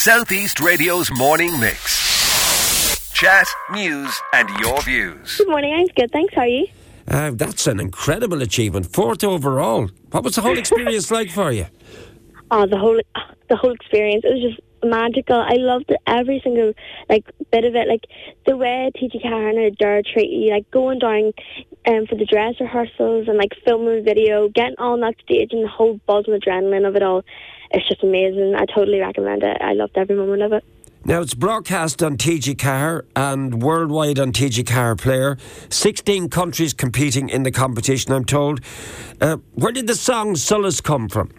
[0.00, 3.12] Southeast Radio's morning mix.
[3.12, 5.36] Chat, news, and your views.
[5.36, 6.10] Good morning, I'm good.
[6.10, 6.32] Thanks.
[6.32, 6.66] How are you?
[7.06, 8.90] Uh, that's an incredible achievement.
[8.90, 9.90] Fourth overall.
[10.10, 11.66] What was the whole experience like for you?
[12.50, 12.98] Oh, the whole
[13.50, 14.24] the whole experience.
[14.24, 15.36] It was just magical.
[15.36, 16.72] I loved every single
[17.10, 17.86] like bit of it.
[17.86, 18.06] Like
[18.46, 21.34] the way TG4 and Dara treat you, like going down
[21.86, 25.62] um, for the dress rehearsals and like filming the video, getting on that stage and
[25.62, 27.22] the whole buzz and adrenaline of it all.
[27.70, 28.54] It's just amazing.
[28.56, 29.56] I totally recommend it.
[29.60, 30.64] I loved every moment of it.
[31.04, 35.38] Now it's broadcast on TG4 and worldwide on TG4 Player.
[35.70, 38.60] 16 countries competing in the competition, I'm told.
[39.20, 41.30] Uh, where did the song Solas come from?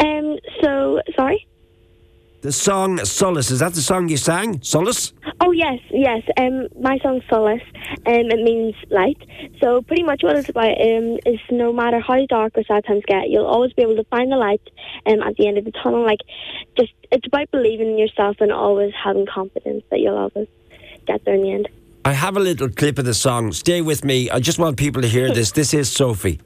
[0.00, 0.36] Um.
[0.62, 1.46] So sorry.
[2.44, 4.58] The song Solas, is that the song you sang?
[4.58, 5.14] Solas?
[5.40, 6.20] Oh yes, yes.
[6.36, 7.62] Um, my song Solas.
[8.04, 9.16] Um, it means light.
[9.62, 13.02] So pretty much what it's about um is no matter how dark or sad times
[13.06, 14.60] get, you'll always be able to find the light
[15.06, 16.04] um at the end of the tunnel.
[16.04, 16.20] Like,
[16.76, 20.48] just it's about believing in yourself and always having confidence that you'll always
[21.06, 21.68] get there in the end.
[22.04, 23.52] I have a little clip of the song.
[23.52, 24.28] Stay with me.
[24.28, 25.52] I just want people to hear this.
[25.52, 26.40] This is Sophie.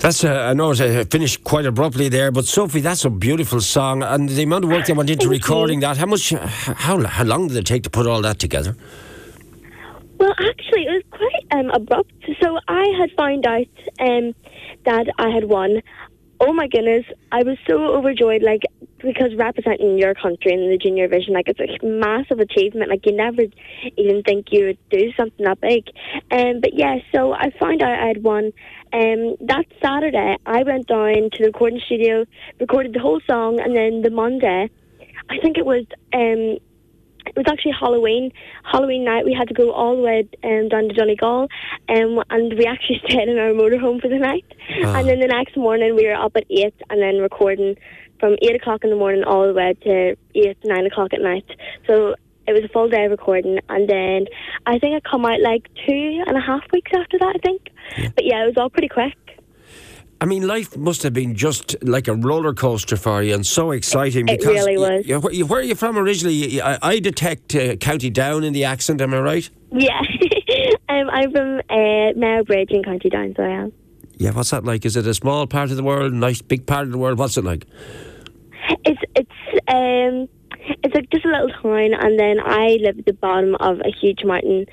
[0.00, 3.60] That's uh, I know it uh, finished quite abruptly there, but Sophie, that's a beautiful
[3.60, 5.38] song, and the amount of work that went into Thank you.
[5.38, 5.98] recording that.
[5.98, 6.30] How much?
[6.30, 8.74] How how long did it take to put all that together?
[10.18, 12.12] Well, actually, it was quite um, abrupt.
[12.42, 13.66] So I had found out
[14.00, 14.34] um,
[14.86, 15.82] that I had won.
[16.40, 18.62] Oh my goodness, I was so overjoyed, like,
[19.02, 22.90] because representing your country in the junior division, like, it's a massive achievement.
[22.90, 23.42] Like, you never
[23.96, 25.84] even think you would do something that big.
[26.30, 28.52] Um, but yeah, so I found out I had won.
[28.92, 32.24] Um, that Saturday, I went down to the recording studio,
[32.58, 34.68] recorded the whole song, and then the Monday,
[35.28, 36.58] I think it was um,
[37.26, 38.32] it was actually Halloween.
[38.64, 41.48] Halloween night, we had to go all the way um, down to Donegal,
[41.88, 44.44] um, and we actually stayed in our motorhome for the night.
[44.84, 44.98] Ah.
[44.98, 47.76] And then the next morning, we were up at eight, and then recording
[48.20, 51.44] from eight o'clock in the morning all the way to eight nine o'clock at night.
[51.86, 52.14] So
[52.46, 54.26] it was a full day of recording, and then
[54.66, 57.36] I think it come out like two and a half weeks after that.
[57.36, 57.68] I think,
[58.14, 59.14] but yeah, it was all pretty quick.
[60.22, 63.70] I mean, life must have been just like a roller coaster for you, and so
[63.70, 64.28] exciting.
[64.28, 65.06] It because really y- was.
[65.08, 66.60] y- where, where are you from originally?
[66.60, 69.00] I, I detect uh, County Down in the accent.
[69.00, 69.48] Am I right?
[69.72, 69.98] Yeah,
[70.90, 73.72] um, I'm from uh, Mayobridge in County Down, so I am.
[74.18, 74.32] Yeah.
[74.32, 74.84] What's that like?
[74.84, 76.12] Is it a small part of the world?
[76.12, 77.18] Nice big part of the world?
[77.18, 77.64] What's it like?
[78.84, 79.30] It's it's
[79.68, 80.28] um
[80.82, 83.90] it's like just a little town, and then I live at the bottom of a
[83.90, 84.66] huge mountain,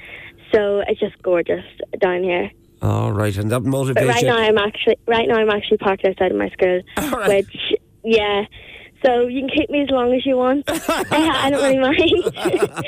[0.53, 1.63] so it's just gorgeous
[1.99, 2.51] down here.
[2.81, 4.27] All right, and that But motivates right you.
[4.27, 7.29] now, I'm actually right now I'm actually parked outside of my school, right.
[7.45, 8.45] which yeah.
[9.05, 10.63] So you can keep me as long as you want.
[10.67, 10.73] I,
[11.45, 11.77] I don't really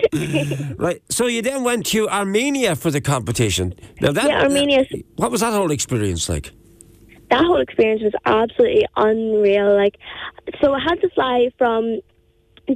[0.10, 0.76] mind.
[0.80, 1.02] Right.
[1.10, 3.74] So you then went to Armenia for the competition.
[4.02, 4.88] Now that Yeah, Armenia's-
[5.18, 6.52] What was that whole experience like?
[7.30, 9.76] That whole experience was absolutely unreal.
[9.76, 9.98] Like,
[10.62, 12.00] so I had to fly from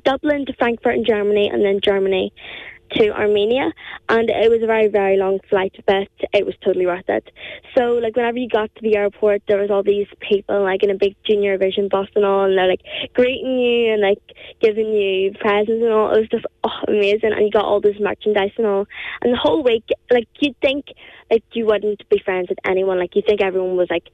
[0.04, 2.34] Dublin to Frankfurt in Germany, and then Germany
[2.92, 3.72] to Armenia,
[4.10, 7.28] and it was a very, very long flight, but it was totally worth it.
[7.76, 10.92] So, like, whenever you got to the airport, there was all these people, like, in
[10.92, 14.22] a big junior vision bus and all, and they're, like, greeting you and, like,
[14.62, 16.14] giving you presents and all.
[16.14, 18.86] It was just oh, amazing, and you got all this merchandise and all.
[19.22, 20.86] And the whole week, like, you'd think,
[21.32, 23.00] like, you wouldn't be friends with anyone.
[23.00, 24.10] Like, you think everyone was, like,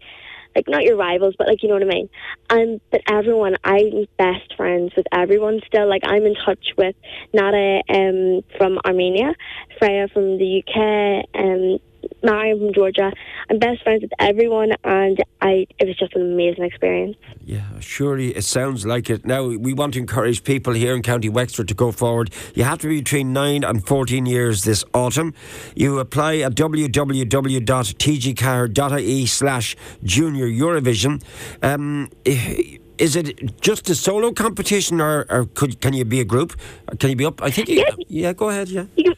[0.56, 2.10] like not your rivals, but like you know what I mean.
[2.50, 5.88] And but everyone, I'm best friends with everyone still.
[5.88, 6.96] Like I'm in touch with
[7.34, 9.34] Nada um, from Armenia,
[9.78, 11.80] Freya from the UK, um,
[12.24, 13.12] Mariam from Georgia.
[13.50, 17.18] I'm best friends with everyone, and I it was just an amazing experience.
[17.46, 19.26] Yeah, surely it sounds like it.
[19.26, 22.32] Now, we want to encourage people here in County Wexford to go forward.
[22.54, 25.34] You have to be between 9 and 14 years this autumn.
[25.76, 31.24] You apply at www.tg4.ie slash junior Eurovision.
[31.64, 36.54] Um, is it just a solo competition or, or could, can you be a group?
[37.00, 37.42] Can you be up?
[37.42, 37.96] I think you, Yeah.
[38.08, 38.86] yeah, go ahead, yeah.
[38.98, 39.14] You can,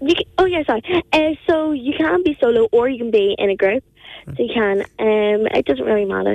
[0.00, 0.82] can, oh yeah, sorry.
[1.12, 3.84] Uh, so you can be solo or you can be in a group.
[4.26, 4.80] So you can.
[4.98, 6.34] Um, it doesn't really matter.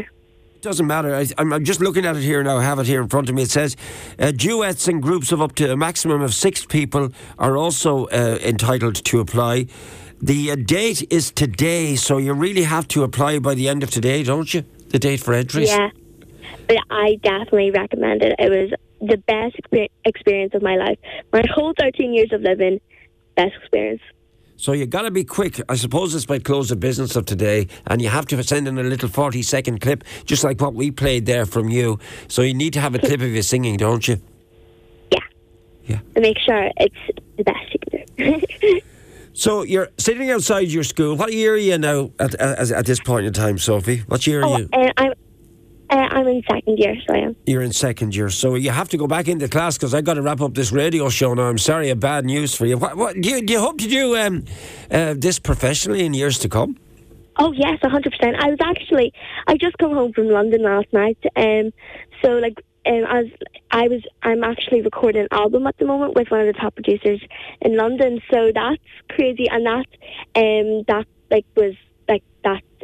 [0.56, 1.14] It doesn't matter.
[1.14, 2.58] I, I'm, I'm just looking at it here now.
[2.58, 3.44] I have it here in front of me.
[3.44, 3.76] It says
[4.18, 8.40] uh, duets and groups of up to a maximum of six people are also uh,
[8.42, 9.68] entitled to apply.
[10.22, 13.92] The uh, date is today, so you really have to apply by the end of
[13.92, 14.64] today, don't you?
[14.90, 15.70] The date for entries.
[15.70, 15.90] Yeah.
[16.68, 18.36] But I definitely recommend it.
[18.40, 18.72] It was
[19.02, 19.58] the best
[20.06, 20.98] experience of my life.
[21.34, 22.80] My whole 13 years of living,
[23.36, 24.02] best experience.
[24.56, 25.60] So you got to be quick.
[25.68, 28.78] I suppose it's by close the business of today, and you have to send in
[28.78, 32.00] a little forty-second clip, just like what we played there from you.
[32.28, 34.22] So you need to have a clip of you singing, don't you?
[35.12, 35.20] Yeah.
[35.86, 36.00] Yeah.
[36.16, 36.96] And make sure it's
[37.38, 38.82] the best you can do.
[39.34, 41.16] So you're sitting outside your school.
[41.16, 44.04] What year are you now at, at, at this point in time, Sophie?
[44.08, 44.70] What year are oh, you?
[44.72, 45.14] uh, I'm,
[45.94, 47.36] uh, I'm in second year, so I am.
[47.46, 50.16] You're in second year, so you have to go back into class because I've got
[50.16, 51.44] to wrap up this radio show now.
[51.44, 52.78] I'm sorry, a bad news for you.
[52.80, 53.54] What, what do you do?
[53.54, 54.46] You hope to do um,
[54.90, 56.80] uh, this professionally in years to come?
[57.38, 58.38] Oh yes, a hundred percent.
[58.40, 59.14] I was actually
[59.48, 61.72] I just come home from London last night, um,
[62.24, 63.26] so like um, as
[63.72, 66.76] I was, I'm actually recording an album at the moment with one of the top
[66.76, 67.22] producers
[67.62, 68.20] in London.
[68.32, 69.88] So that's crazy, and that
[70.36, 71.76] um, that like was.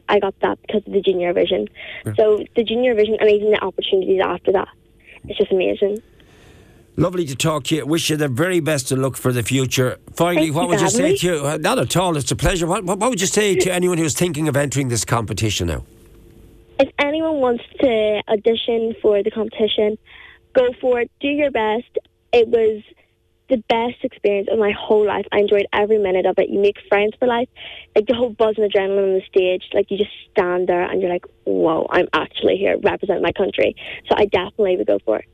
[0.10, 1.68] I got that because of the junior vision.
[2.18, 4.68] So the junior vision, and even the opportunities after that,
[5.26, 6.02] it's just amazing.
[6.98, 7.86] Lovely to talk to you.
[7.86, 9.98] Wish you the very best of luck for the future.
[10.14, 11.48] Finally, Thank what you would you say having to you?
[11.48, 12.18] uh, Not at all.
[12.18, 12.68] It's a pleasure.
[12.68, 15.86] What, what, what would you say to anyone who's thinking of entering this competition now?
[16.80, 19.98] if anyone wants to audition for the competition,
[20.54, 21.12] go for it.
[21.20, 21.98] Do your best.
[22.32, 22.82] It was
[23.50, 25.26] the best experience of my whole life.
[25.32, 26.50] I enjoyed every minute of it.
[26.50, 27.50] You make friends for life.
[27.96, 31.02] Like the whole buzz and adrenaline on the stage, like you just stand there and
[31.02, 33.76] you're like, whoa, I'm actually here representing my country.
[34.08, 35.26] So I definitely would go for it.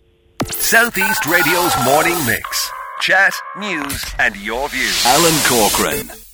[0.52, 2.72] Southeast Radio's morning mix.
[3.02, 5.06] Chat, news, and your views.
[5.06, 6.25] Alan Corcoran.